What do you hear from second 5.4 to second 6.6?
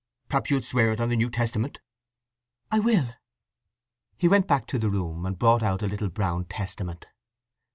out a little brown